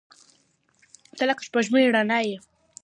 •ته 1.17 1.23
لکه 1.29 1.41
د 1.43 1.45
سپوږمۍ 1.47 1.83
رڼا 1.95 2.19
یې. 2.27 2.37